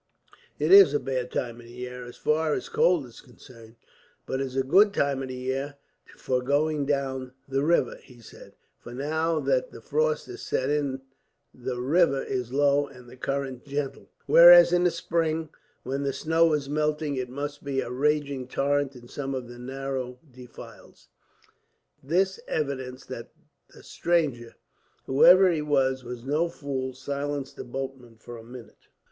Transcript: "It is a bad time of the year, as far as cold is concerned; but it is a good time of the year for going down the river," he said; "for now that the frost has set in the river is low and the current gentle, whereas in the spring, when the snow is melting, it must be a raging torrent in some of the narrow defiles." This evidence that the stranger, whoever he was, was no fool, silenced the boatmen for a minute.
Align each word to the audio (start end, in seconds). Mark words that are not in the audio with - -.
"It 0.57 0.71
is 0.71 0.95
a 0.95 0.99
bad 0.99 1.29
time 1.29 1.61
of 1.61 1.67
the 1.67 1.73
year, 1.73 2.03
as 2.05 2.17
far 2.17 2.55
as 2.55 2.69
cold 2.69 3.05
is 3.05 3.21
concerned; 3.21 3.75
but 4.25 4.41
it 4.41 4.47
is 4.47 4.55
a 4.55 4.63
good 4.63 4.95
time 4.95 5.21
of 5.21 5.27
the 5.27 5.35
year 5.35 5.75
for 6.17 6.41
going 6.41 6.87
down 6.87 7.33
the 7.47 7.63
river," 7.63 7.97
he 8.01 8.19
said; 8.19 8.53
"for 8.79 8.95
now 8.95 9.39
that 9.41 9.69
the 9.69 9.79
frost 9.79 10.25
has 10.25 10.41
set 10.41 10.71
in 10.71 11.01
the 11.53 11.79
river 11.79 12.23
is 12.23 12.51
low 12.51 12.87
and 12.87 13.07
the 13.07 13.15
current 13.15 13.63
gentle, 13.63 14.09
whereas 14.25 14.73
in 14.73 14.85
the 14.85 14.89
spring, 14.89 15.49
when 15.83 16.01
the 16.01 16.13
snow 16.13 16.51
is 16.53 16.67
melting, 16.67 17.15
it 17.17 17.29
must 17.29 17.63
be 17.63 17.79
a 17.81 17.91
raging 17.91 18.47
torrent 18.47 18.95
in 18.95 19.07
some 19.07 19.35
of 19.35 19.47
the 19.47 19.59
narrow 19.59 20.17
defiles." 20.31 21.09
This 22.01 22.39
evidence 22.47 23.05
that 23.05 23.29
the 23.71 23.83
stranger, 23.83 24.55
whoever 25.05 25.51
he 25.51 25.61
was, 25.61 26.03
was 26.03 26.25
no 26.25 26.49
fool, 26.49 26.95
silenced 26.95 27.55
the 27.55 27.63
boatmen 27.63 28.17
for 28.17 28.35
a 28.37 28.43
minute. 28.43 28.87